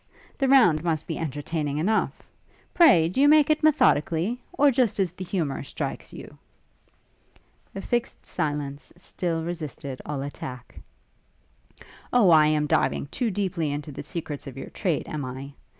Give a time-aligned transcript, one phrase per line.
[0.35, 2.23] The round must be entertaining enough.
[2.73, 4.41] Pray do you make it methodically?
[4.51, 6.39] or just as the humour strikes you?'
[7.75, 10.79] A fixed silence still resisted all attack.
[12.11, 15.53] 'O, I am diving too deeply into the secrets of your trade, am I?